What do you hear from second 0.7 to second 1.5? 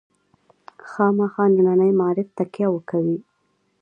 خامخا